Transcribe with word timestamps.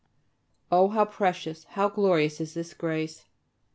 Oh, 0.71 0.87
how 0.87 1.05
precious, 1.05 1.65
how 1.65 1.87
glorious 1.87 2.41
is 2.41 2.55
this 2.55 2.73
grace! 2.73 3.25